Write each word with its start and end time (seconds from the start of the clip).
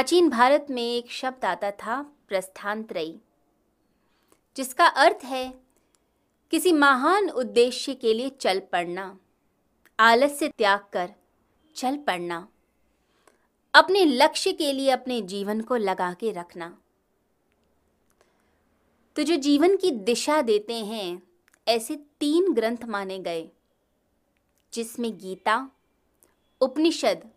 प्राचीन 0.00 0.28
भारत 0.30 0.66
में 0.70 0.82
एक 0.82 1.10
शब्द 1.10 1.44
आता 1.44 1.70
था, 1.70 2.02
प्रस्थानत्रयी, 2.28 3.20
जिसका 4.56 4.86
अर्थ 4.86 5.24
है, 5.24 5.54
किसी 6.50 6.72
महान 6.72 7.28
उद्देश्य 7.30 7.94
के 7.94 8.14
लिए 8.14 8.28
चल 8.28 8.60
पड़ना, 8.60 9.18
आलस्य 9.98 10.48
त्याग 10.48 10.80
कर 10.92 11.10
चल 11.76 11.96
पड़ना, 11.96 12.48
अपने 13.74 14.04
लक्ष्य 14.04 14.52
के 14.52 14.72
लिए 14.72 14.90
अपने 14.90 15.20
जीवन 15.22 15.60
को 15.60 15.76
लगा 15.76 16.12
के 16.12 16.32
रखना। 16.32 16.78
तो 19.16 19.22
जो 19.22 19.36
जीवन 19.36 19.76
की 19.76 19.90
दिशा 19.90 20.42
देते 20.42 20.74
हैं, 20.74 21.22
ऐसे 21.68 21.96
तीन 21.96 22.52
ग्रंथ 22.52 22.84
माने 22.84 23.18
गए, 23.18 23.50
जिसमें 24.72 25.18
गीता, 25.18 25.70
उपनिषद 26.60 27.30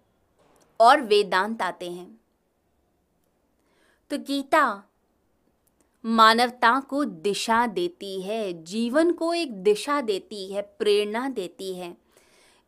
और 0.79 1.01
वेदांत 1.01 1.61
आते 1.61 1.91
हैं। 1.91 2.22
तो 4.13 4.17
गीता 4.17 4.83
मानवता 6.05 6.79
को 6.79 7.05
दिशा 7.05 7.67
देती 7.67 8.21
है, 8.21 8.63
जीवन 8.63 9.11
को 9.11 9.33
एक 9.33 9.51
दिशा 9.53 10.01
देती 10.01 10.53
है, 10.53 10.61
प्रेरणा 10.61 11.29
देती 11.29 11.73
है 11.75 11.97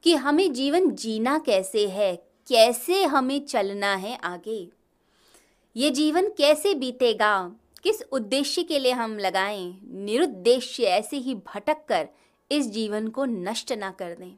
कि 0.04 0.16
हमें 0.16 0.54
जीवन 0.54 0.90
जीना 0.92 1.38
कैसे 1.40 1.88
है, 1.88 2.16
कैसे 2.48 3.04
हमें 3.04 3.46
चलना 3.46 3.96
है 3.96 4.18
आगे। 4.18 4.70
ये 5.76 5.90
जीवन 5.90 6.30
कैसे 6.30 6.74
बीतेगा, 6.74 7.56
किस 7.84 8.02
उद्देश्य 8.12 8.64
के 8.64 8.80
लिए 8.80 8.92
हम 8.92 9.18
लगाएँ, 9.18 9.80
निरुद्देश्य 9.84 10.84
ऐसे 10.84 11.18
ही 11.18 11.36
भटक 11.36 11.86
कर 11.88 12.08
इस 12.52 12.72
जीवन 12.72 13.08
को 13.08 13.26
नष्ट 13.26 13.72
ना 13.72 13.92
कर 13.92 14.16
दें। 14.16 14.36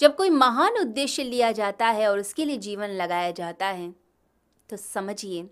जब 0.00 0.16
कोई 0.16 0.30
महान 0.30 0.72
उद्देश्य 0.72 1.24
लिया 1.24 1.52
जाता 1.52 1.86
है 1.86 2.10
और 2.10 2.18
उसके 2.18 2.44
लिए 2.44 2.56
जीवन 2.56 2.88
लगाया 2.88 3.30
जाता 3.30 3.66
है 3.66 3.94
तो 4.70 4.76
समझिए 4.76 5.50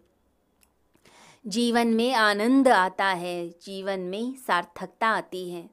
जीवन 1.47 1.89
में 1.89 2.15
आनंद 2.15 2.69
आता 2.69 3.07
है, 3.07 3.49
जीवन 3.49 4.01
में 4.01 4.37
सार्थकता 4.37 5.09
आती 5.09 5.51
है। 5.51 5.71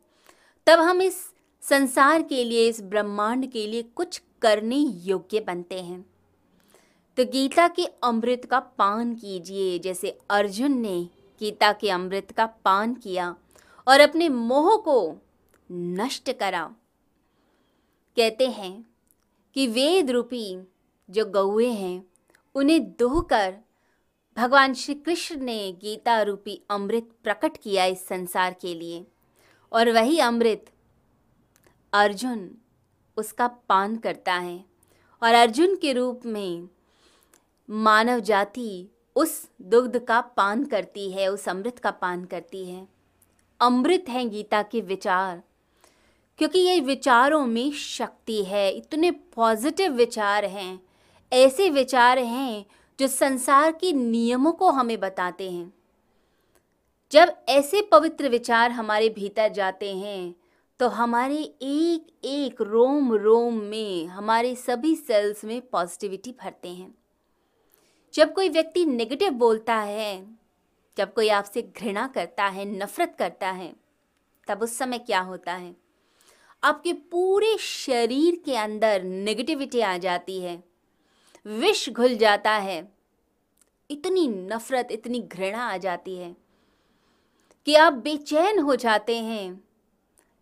तब 0.66 0.80
हम 0.80 1.02
इस 1.02 1.34
संसार 1.62 2.22
के 2.22 2.44
लिए, 2.44 2.70
इस 2.70 2.82
ब्रह्मांड 2.82 3.52
के 3.52 3.68
लिए 3.68 3.84
कुछ 3.84 4.22
करने 4.42 4.76
योग्य 4.76 5.40
बनते 5.40 5.82
हैं। 5.82 6.06
तो 7.18 7.26
गीता 7.26 7.68
के 7.68 7.86
अमृत 7.86 8.46
का 8.46 8.60
पान 8.60 9.16
कीजिए, 9.16 9.80
जैसे 9.80 10.18
अर्जुन 10.30 10.78
ने 10.78 11.10
गीता 11.40 11.74
के 11.74 11.90
अमृत 11.90 12.32
का 12.32 12.46
पान 12.46 12.94
किया 12.94 13.36
और 13.88 14.00
अपने 14.00 14.30
मोह 14.30 14.78
को 14.78 15.18
नष्ट 15.72 16.32
करा। 16.32 16.76
कहते 18.16 18.48
हैं 18.48 18.90
कि 19.54 19.68
वेद 19.68 20.12
रूपी 20.12 20.58
जो 21.10 21.26
गौए 21.26 21.70
हैं, 21.70 22.08
उन्हें 22.56 22.92
दोहकर 22.92 23.58
भगवान 24.38 24.74
श्री 24.74 24.94
कृष्ण 24.96 25.42
ने 25.42 25.72
गीता 25.72 26.22
रूपी 26.22 26.62
अमृत 26.70 27.10
प्रकट 27.24 27.58
किया 27.58 27.86
इस 27.86 28.08
संसार 28.08 28.54
के 28.54 28.74
लिए। 28.74 29.06
और 29.72 29.92
वही 29.92 30.20
अमृत 30.20 30.66
अर्जुन 31.94 32.58
उसका 33.18 33.48
पान 33.48 33.96
करता 33.96 34.34
है। 34.34 34.66
और 35.24 35.34
अर्जुन 35.34 35.76
के 35.76 35.94
रूप 35.94 36.22
में 36.26 36.70
मानव 37.70 38.20
जाति 38.20 38.88
उस 39.16 39.50
दुग्ध 39.62 40.00
का 40.00 40.22
पान 40.22 40.64
करती 40.66 41.12
है, 41.12 41.28
उस 41.28 41.50
अमृत 41.50 41.80
का 41.80 41.92
पान 41.92 42.26
करती 42.26 42.66
है। 42.66 42.88
अमृत 43.60 44.06
हैं 44.10 44.30
गीता 44.30 44.62
के 44.62 44.82
विचार, 44.82 45.44
क्योंकि 46.38 46.60
ये 46.60 46.80
विचारों 46.80 47.46
में 47.46 47.72
शक्ति 47.72 48.44
है। 48.44 48.72
इतने 48.72 49.12
पॉजिटिव 49.12 49.92
विचार 49.92 50.46
हैं, 50.46 50.80
ऐसे 51.34 51.70
विचार 51.70 52.20
हैं 52.20 52.66
जो 53.00 53.08
संसार 53.08 53.72
के 53.72 53.92
नियमों 53.94 54.52
को 54.52 54.70
हमें 54.72 55.00
बताते 55.00 55.52
हैं। 55.52 55.74
जब 57.12 57.36
ऐसे 57.50 57.82
पवित्र 57.82 58.30
विचार 58.30 58.72
हमारे 58.72 59.10
भीतर 59.10 59.50
जाते 59.50 59.96
हैं 59.96 60.36
तो 60.80 60.88
हमारे 60.88 61.38
एक 61.62 62.26
एक 62.26 62.62
रोम 62.62 63.14
रोम 63.14 63.54
में 63.62 64.08
हमारे 64.08 64.56
सभी 64.56 64.96
सेल्स 64.96 65.44
में 65.46 65.62
पॉजिटिविटी 65.62 66.32
भरते 66.32 66.70
हैं। 66.70 66.94
जब 68.14 68.34
कोई 68.34 68.50
व्यक्ति 68.50 68.86
नेगेटिव 68.86 69.30
बोलता 69.30 69.76
है, 69.76 70.38
जब 70.98 71.14
कोई 71.14 71.30
आपसे 71.30 71.62
घृणा 71.62 72.08
करता 72.08 72.46
है, 72.46 72.66
नफरत 72.66 73.16
करता 73.20 73.50
है, 73.52 73.74
तब 74.48 74.62
उस 74.64 74.78
समय 74.78 74.98
क्या 74.98 75.20
होता 75.20 75.54
है? 75.54 75.76
आपके 76.64 76.94
पूरे 76.94 77.58
शरीर 77.58 78.42
के 78.46 78.56
अंदर 78.56 79.04
नेगेटिविटी 79.04 79.82
आ 79.82 79.98
जाती 79.98 80.40
है। 80.40 80.64
विष 81.48 81.90
घुल 81.90 82.16
जाता 82.16 82.52
है। 82.52 82.92
इतनी 83.92 84.28
नफरत, 84.28 84.88
इतनी 84.92 85.20
घृणा 85.20 85.68
आ 85.68 85.78
जाती 85.78 86.18
है 86.18 86.38
कि 87.66 87.76
आप 87.76 87.94
बेचैन 87.94 88.60
हो 88.60 88.76
जाते 88.76 89.18
हैं। 89.18 89.64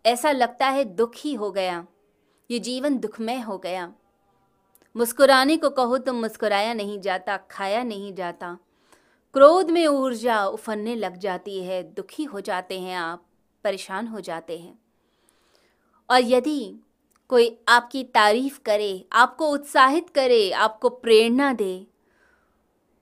ऐसा 0.06 0.32
लगता 0.32 0.68
है 0.68 0.86
दुखी 0.86 1.34
हो 1.34 1.52
गया। 1.52 1.88
ये 2.52 2.60
जीवन 2.60 2.98
दुखमय 2.98 3.40
हो 3.40 3.58
गया। 3.58 3.94
मुस्कुराने 4.98 5.58
को 5.58 5.70
कहो 5.70 5.98
तो 5.98 6.14
मुस्कुराया 6.14 6.74
नहीं 6.74 7.00
जाता, 7.00 7.38
खाया 7.38 7.84
नहीं 7.84 8.14
जाता। 8.14 8.58
क्रोध 9.34 9.72
में 9.72 9.88
ऊर्जा 9.88 10.46
उफनने 10.46 10.96
लग 10.96 11.18
जाती 11.18 11.64
है। 11.64 11.84
दुखी 11.84 12.24
हो 12.24 12.42
जाते 12.42 12.80
हैं 12.80 12.98
आप, 12.98 13.26
परेशान 13.64 14.08
हो 14.08 14.22
जाते 14.22 14.60
हैं। 14.60 14.80
और 16.10 16.20
यदि 16.22 16.80
कोई 17.30 17.58
आपकी 17.68 18.04
तारीफ़ 18.04 18.60
करे, 18.60 19.08
आपको 19.14 19.48
उत्साहित 19.48 20.10
करे, 20.10 20.52
आपको 20.52 20.90
प्रेरणा 20.90 21.54
दे। 21.54 21.88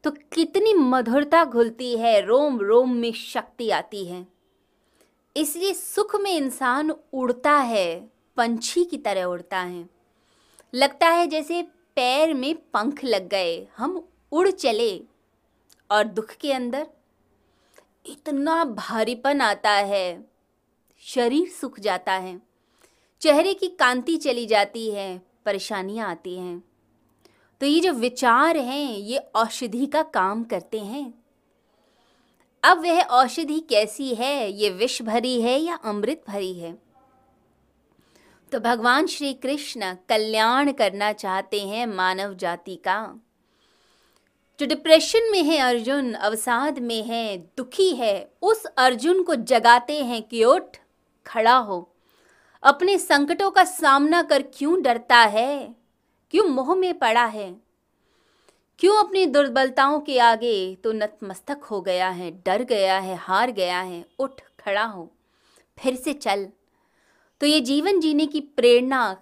तो 0.04 0.12
कितनी 0.12 0.74
मधुरता 0.74 1.44
घुलती 1.44 1.98
है, 1.98 2.22
रोम 2.22 2.60
रोम 2.60 2.94
में 2.94 3.14
शक्ति 3.14 3.70
आती 3.70 4.06
है। 4.06 4.28
इसलिए 5.38 5.74
सुख 5.74 6.16
में 6.16 6.32
इंसान 6.32 6.92
उड़ता 7.14 7.52
है, 7.52 8.12
पंछी 8.38 8.86
की 8.86 8.98
तरह 8.98 9.24
उड़ता 9.24 9.60
है। 9.60 9.90
लगता 10.74 11.08
है 11.08 11.28
जैसे 11.28 11.62
पैर 11.96 12.34
में 12.34 12.56
पंख 12.56 13.04
लग 13.04 13.28
गए, 13.28 13.68
हम 13.78 14.08
उड़ 14.32 14.50
चले। 14.50 15.04
और 15.92 16.04
दुख 16.04 16.32
के 16.32 16.54
अंदर 16.54 16.88
इतना 18.06 18.66
भारीपन 18.66 19.42
आता 19.42 19.72
है, 19.72 20.26
शरीर 21.00 21.50
सूख 21.50 21.80
जाता 21.80 22.14
है। 22.14 22.53
चेहरे 23.24 23.54
की 23.54 23.68
कांति 23.68 24.18
चली 24.18 24.46
जाती 24.46 24.92
है, 24.92 25.22
परेशानियाँ 25.46 26.10
आती 26.10 26.38
हैं। 26.38 26.64
तो 27.60 27.66
ये 27.66 27.80
जो 27.80 27.94
विचार 27.94 28.58
हैं, 28.58 28.98
ये 28.98 29.18
औषधि 29.18 29.86
का 29.86 30.04
काम 30.04 30.44
करते 30.44 30.80
हैं। 30.80 31.24
अब 32.64 32.80
वह 32.80 33.02
औषधि 33.02 33.60
कैसी 33.60 34.16
है, 34.16 34.52
ये 34.52 34.70
विष 34.70 35.02
भरी 35.02 35.42
है 35.42 35.60
या 35.60 35.76
अमृत 35.76 36.24
भरी 36.28 36.54
है? 36.54 36.78
तो 38.52 38.60
भगवान 38.60 39.08
श्री 39.08 39.34
कृष्ण 39.34 39.96
कल्याण 40.10 40.72
करना 40.72 41.14
चाहते 41.14 41.68
हैं 41.68 41.88
मानव 41.88 42.34
जाति 42.34 42.76
का। 42.76 43.24
जो 44.60 44.66
डिप्रेशन 44.66 45.32
में 45.32 45.44
है 45.44 45.58
अर्जुन, 45.58 46.14
अवसाद 46.14 46.80
में 46.80 47.04
है, 47.04 47.38
दुखी 47.38 47.92
है, 47.92 48.34
उस 48.42 48.66
अर्जुन 48.66 49.24
को 49.24 49.36
जगाते 49.36 50.04
हैं 50.04 50.24
कि 50.24 50.44
उठ, 50.44 50.78
खड़ा 51.26 51.58
हो। 51.58 51.90
अपने 52.64 52.98
संकटों 52.98 53.50
का 53.52 53.64
सामना 53.64 54.22
कर 54.24 54.42
क्यों 54.54 54.82
डरता 54.82 55.18
है? 55.18 55.76
क्यों 56.32 56.48
मोह 56.48 56.76
में 56.76 56.98
पड़ा 57.00 57.26
है? 57.26 57.56
क्यों 58.80 59.04
अपनी 59.04 59.26
दुर्बलताओं 59.26 60.00
के 60.00 60.18
आगे 60.20 60.76
तो 60.76 60.92
नतमस्तक 60.92 61.64
हो 61.64 61.82
गया 61.82 62.10
है, 62.10 62.32
डर 62.46 62.64
गया 62.64 63.00
है, 63.00 63.16
हार 63.16 63.52
गया 63.52 63.82
है? 63.82 64.06
उठ, 64.20 64.42
खड़ा 64.60 64.84
हो, 64.84 65.12
फिर 65.78 65.96
से 65.96 66.14
चल। 66.14 66.48
तो 67.42 67.46
ये 67.46 67.60
जीवन 67.62 68.00
जीने 68.00 68.26
की 68.26 68.42
प्रेरणा 68.42 69.16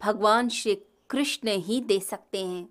भगवान 0.00 0.48
श्री 0.48 0.74
कृष्ण 1.10 1.48
ही 1.48 1.80
दे 1.80 2.00
सकते 2.00 2.46
हैं। 2.46 2.68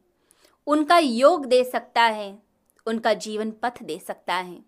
उनका 0.67 0.97
योग 0.97 1.45
दे 1.45 1.63
सकता 1.63 2.03
है, 2.03 2.37
उनका 2.85 3.13
जीवन 3.13 3.51
पथ 3.51 3.83
दे 3.83 3.99
सकता 3.99 4.35
है। 4.35 4.59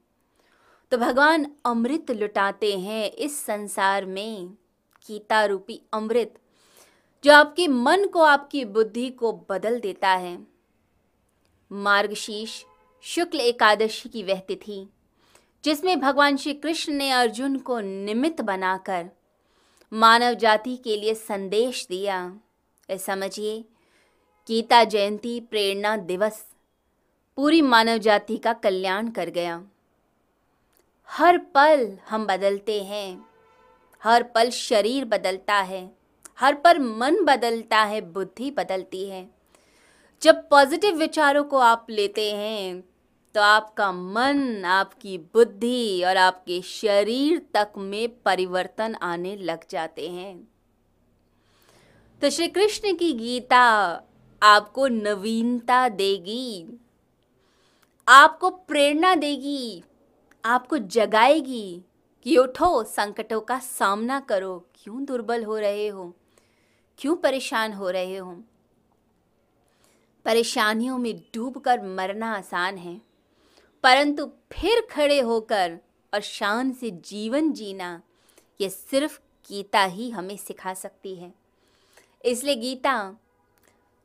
तो 0.92 0.98
भगवान 0.98 1.46
अमृत 1.66 2.12
लुटाते 2.12 2.78
हैं 2.78 3.12
इस 3.12 3.40
संसार 3.46 4.06
में। 4.06 4.58
गीता 5.08 5.46
रूपी 5.46 5.82
अमृत, 5.94 6.40
जो 7.24 7.34
आपके 7.34 7.68
मन 7.68 8.06
को, 8.06 8.22
आपकी 8.22 8.66
बुद्धि 8.66 9.10
को 9.10 9.32
बदल 9.50 9.80
देता 9.80 10.10
है। 10.10 10.48
मार्गशीर्ष 11.72 12.64
शुक्ल 13.04 13.40
एकादशी 13.40 14.10
की 14.10 14.24
वह 14.24 14.40
तिथि, 14.40 14.88
जिसमें 15.64 16.00
भगवान 16.00 16.38
श्री 16.38 16.54
कृष्ण 16.54 16.94
ने 16.94 17.12
अर्जुन 17.12 17.58
को 17.58 17.80
निमित्त 17.80 18.42
बनाकर 18.42 19.10
मानव 19.94 20.34
जाति 20.34 20.76
के 20.78 20.98
लिए 20.98 21.14
संदेश 21.14 21.86
दिया। 21.90 22.40
समझिए, 22.90 23.66
गीता 24.48 24.84
जयंती 24.84 25.40
प्रेरणा 25.40 25.98
दिवस 25.98 26.46
पूरी 27.36 27.62
मानव 27.62 27.98
जाति 27.98 28.38
का 28.38 28.54
कल्याण 28.54 29.10
कर 29.10 29.30
गया। 29.30 29.64
हर 31.10 31.38
पल 31.38 31.98
हम 32.10 32.26
बदलते 32.26 32.84
हैं। 32.84 33.33
हर 34.04 34.24
पल 34.36 34.50
शरीर 34.50 35.06
बदलता 35.06 35.56
है, 35.56 35.90
हर 36.40 36.54
पर 36.56 36.80
मन 36.80 37.24
बदलता 37.26 37.84
है, 37.84 38.02
बुद्धि 38.04 38.50
बदलती 38.52 39.06
है। 39.10 39.28
जब 40.22 40.48
पॉजिटिव 40.50 40.96
विचारों 40.96 41.44
को 41.44 41.58
आप 41.58 41.88
लेते 41.90 42.32
हैं 42.32 42.84
तो 43.36 43.42
आपका 43.42 43.92
मन, 43.92 44.64
आपकी 44.66 45.18
बुद्धि 45.18 46.04
और 46.04 46.18
आपके 46.18 46.62
शरीर 46.62 47.42
तक 47.54 47.72
में 47.78 48.10
परिवर्तन 48.24 48.96
आने 48.96 49.36
लग 49.38 49.60
जाते 49.70 50.10
हैं। 50.10 50.36
तो 52.22 52.30
श्री 52.30 52.48
कृष्ण 52.48 52.94
की 52.96 53.12
गीता 53.14 53.64
आपको 54.42 54.88
नवीनता 54.88 55.88
देगी, 55.92 56.80
आपको 58.08 58.50
प्रेरणा 58.50 59.16
देगी, 59.16 59.84
आपको 60.44 60.78
जगाएगी 60.78 61.82
कि 62.24 62.38
उठो, 62.38 62.84
संकटों 62.84 63.42
का 63.42 63.60
सामना 63.60 64.20
करो। 64.20 64.70
क्यों 64.76 65.06
दुर्बल 65.06 65.44
हो 65.44 65.58
रहे 65.58 65.88
हो? 65.88 66.14
क्यों 66.98 67.16
परेशान 67.16 67.74
हो 67.74 67.90
रहे 67.90 68.18
हो? 68.18 68.44
परेशानियों 70.26 70.98
में 70.98 71.24
डूबकर 71.34 71.82
मरना 71.82 72.36
आसान 72.36 72.78
है। 72.78 73.02
परंतु 73.84 74.26
फिर 74.26 74.88
खड़े 74.92 75.20
होकर 75.20 75.80
और 76.14 76.22
शान 76.22 76.72
से 76.72 76.92
जीवन 76.92 77.52
जीना, 77.52 78.02
ये 78.62 78.70
सिर्फ़ 78.70 79.20
गीता 79.50 79.84
ही 79.84 80.10
हमें 80.10 80.38
सिखा 80.38 80.74
सकती 80.74 81.16
है। 81.16 81.34
इसलिए 82.26 82.56
गीता 82.56 83.16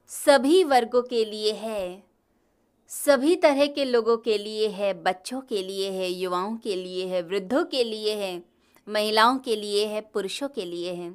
सभी 0.08 0.64
वर्गों 0.64 1.02
के 1.02 1.24
लिए 1.24 1.52
है। 1.52 2.07
सभी 2.90 3.34
तरह 3.36 3.66
के 3.66 3.84
लोगों 3.84 4.16
के 4.16 4.36
लिए 4.38 4.68
है, 4.68 4.92
बच्चों 4.94 5.40
के 5.40 5.62
लिए 5.62 5.90
है, 5.90 6.08
युवाओं 6.10 6.56
के 6.56 6.76
लिए 6.76 7.06
है, 7.06 7.20
वृद्धों 7.22 7.64
के 7.64 7.82
लिए 7.84 8.14
है, 8.16 8.42
महिलाओं 8.88 9.38
के 9.38 9.56
लिए 9.56 9.86
है, 9.86 10.00
पुरुषों 10.00 10.48
के 10.48 10.64
लिए 10.64 10.92
है। 10.92 11.12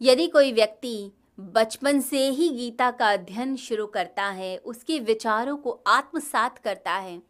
यदि 0.00 0.26
कोई 0.26 0.52
व्यक्ति 0.52 1.12
बचपन 1.40 2.00
से 2.00 2.28
ही 2.28 2.48
गीता 2.48 2.90
का 2.90 3.12
अध्ययन 3.12 3.54
शुरू 3.56 3.86
करता 3.86 4.26
है, 4.30 4.56
उसके 4.56 4.98
विचारों 4.98 5.56
को 5.56 5.78
आत्मसात 5.86 6.58
करता 6.58 6.96
है 6.96 7.22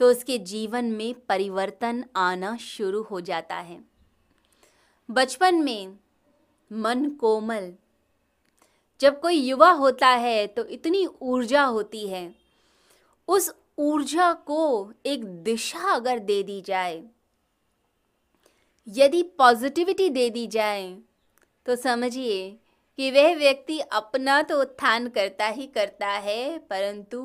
तो 0.00 0.10
उसके 0.10 0.38
जीवन 0.38 0.84
में 0.84 1.14
परिवर्तन 1.28 2.04
आना 2.16 2.56
शुरू 2.56 3.02
हो 3.02 3.20
जाता 3.20 3.56
है। 3.56 3.80
बचपन 5.08 5.54
में 5.54 5.98
मन 6.70 7.08
कोमल। 7.10 7.72
जब 9.00 9.20
कोई 9.20 9.34
युवा 9.34 9.70
होता 9.70 10.08
है 10.08 10.46
तो 10.46 10.64
इतनी 10.64 11.06
ऊर्जा 11.22 11.64
होती 11.64 12.06
है 12.08 12.45
उस 13.28 13.50
ऊर्जा 13.78 14.32
को 14.46 14.92
एक 15.06 15.24
दिशा 15.44 15.92
अगर 15.92 16.18
दे 16.20 16.42
दी 16.42 16.60
जाए, 16.60 17.02
यदि 18.86 19.22
पॉजिटिविटी 19.38 20.08
दे 20.10 20.28
दी 20.30 20.46
जाए 20.46 20.96
तो 21.66 21.76
समझिए 21.76 22.48
कि 22.98 23.10
वह 23.10 23.34
व्यक्ति 23.36 23.78
अपना 23.80 24.40
तो 24.42 24.60
उत्थान 24.60 25.08
करता 25.08 25.46
ही 25.46 25.66
करता 25.66 26.08
है, 26.08 26.58
परंतु 26.60 27.22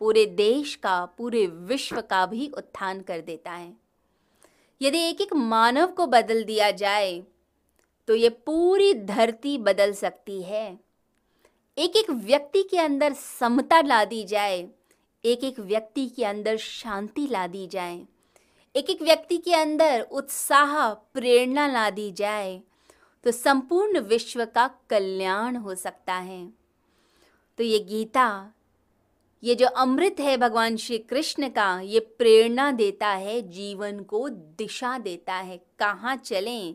पूरे 0.00 0.24
देश 0.26 0.74
का, 0.74 1.04
पूरे 1.08 1.46
विश्व 1.46 2.00
का 2.00 2.24
भी 2.26 2.48
उत्थान 2.48 3.00
कर 3.00 3.20
देता 3.20 3.50
है। 3.50 3.72
यदि 4.80 4.98
एक 5.00 5.20
एक 5.20 5.32
मानव 5.34 5.86
को 5.86 6.06
बदल 6.06 6.42
दिया 6.44 6.70
जाए 6.72 7.22
तो 8.08 8.14
ये 8.14 8.28
पूरी 8.28 8.92
धरती 8.94 9.56
बदल 9.60 9.92
सकती 9.92 10.42
है। 10.42 10.78
एक 11.76 11.96
एक 11.96 12.10
व्यक्ति 12.10 12.62
के 12.62 12.78
अंदर 12.78 13.12
समता 13.14 13.80
ला 13.80 14.04
दी 14.04 14.22
जाए 14.24 14.62
एक 15.24 15.44
एक 15.44 15.58
व्यक्ति 15.60 16.06
के 16.06 16.24
अंदर 16.24 16.56
शांति 16.56 17.26
ला 17.26 17.46
दी 17.46 17.66
जाए। 17.66 18.00
एक 18.74 18.90
एक 18.90 19.02
व्यक्ति 19.02 19.36
के 19.36 19.54
अंदर 19.54 20.00
उत्साह, 20.02 20.92
प्रेरणा 20.92 21.66
ला 21.66 21.88
दी 21.90 22.10
जाए 22.12 22.60
तो 23.24 23.30
संपूर्ण 23.30 24.00
विश्व 24.00 24.44
का 24.44 24.66
कल्याण 24.90 25.56
हो 25.56 25.74
सकता 25.74 26.14
है। 26.14 26.46
तो 27.58 27.64
ये 27.64 27.78
गीता, 27.78 28.52
ये 29.42 29.54
जो 29.54 29.66
अमृत 29.66 30.20
है 30.20 30.36
भगवान 30.36 30.76
श्री 30.76 30.98
कृष्ण 30.98 31.48
का, 31.48 31.80
ये 31.80 32.00
प्रेरणा 32.00 32.70
देता 32.72 33.08
है, 33.08 33.40
जीवन 33.42 34.00
को 34.02 34.28
दिशा 34.28 34.98
देता 34.98 35.34
है। 35.34 35.60
कहाँ 35.78 36.16
चलें? 36.16 36.74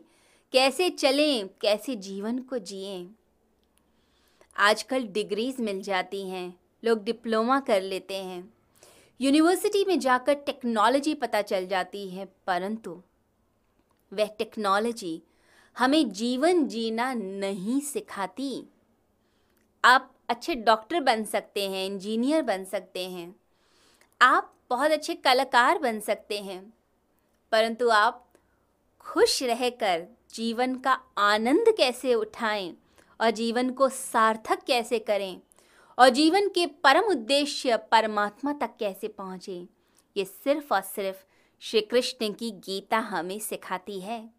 कैसे 0.52 0.90
चलें? 0.90 1.48
कैसे 1.60 1.96
जीवन 1.96 2.38
को 2.38 2.58
जिएँ? 2.58 3.08
आजकल 4.56 5.06
डिग्रीज 5.06 5.60
मिल 5.60 5.82
जाती 5.82 6.28
हैं। 6.28 6.65
लोग 6.86 7.02
डिप्लोमा 7.04 7.58
कर 7.60 7.82
लेते 7.82 8.16
हैं। 8.16 8.52
यूनिवर्सिटी 9.20 9.84
में 9.84 9.98
जाकर 10.00 10.34
टेक्नोलॉजी 10.36 11.14
पता 11.14 11.42
चल 11.42 11.66
जाती 11.66 12.08
है, 12.08 12.24
परंतु 12.46 13.02
वह 14.12 14.26
टेक्नोलॉजी 14.38 15.22
हमें 15.76 16.12
जीवन 16.12 16.66
जीना 16.66 17.12
नहीं 17.14 17.80
सिखाती। 17.80 18.66
आप 19.84 20.12
अच्छे 20.28 20.54
डॉक्टर 20.54 21.00
बन 21.00 21.24
सकते 21.24 21.68
हैं, 21.68 21.86
इंजीनियर 21.86 22.42
बन 22.42 22.64
सकते 22.64 23.08
हैं। 23.08 23.34
आप 24.20 24.52
बहुत 24.70 24.90
अच्छे 24.90 25.14
कलाकार 25.14 25.78
बन 25.78 26.00
सकते 26.00 26.38
हैं, 26.40 26.60
परंतु 27.52 27.88
आप 27.88 28.22
खुश 29.00 29.42
रहकर 29.42 30.06
जीवन 30.34 30.74
का 30.76 30.98
आनंद 31.18 31.74
कैसे 31.76 32.14
उठाएँ 32.14 32.74
और 33.20 33.30
जीवन 33.30 33.70
को 33.70 33.88
सार्थक 33.88 34.62
कैसे 34.62 34.98
करें? 34.98 35.40
और 35.98 36.08
जीवन 36.08 36.48
के 36.48 36.66
परम 36.66 37.04
उद्देश्य 37.04 37.76
परमात्मा 37.76 38.52
तक 38.52 38.70
कैसे 38.78 39.08
पहुँचे? 39.08 39.68
ये 40.16 40.24
सिर्फ़ 40.24 40.74
और 40.74 40.80
सिर्फ़ 40.80 41.18
श्री 41.60 41.80
कृष्ण 41.80 42.32
की 42.32 42.50
गीता 42.50 42.98
हमें 42.98 43.38
सिखाती 43.38 44.00
है। 44.00 44.30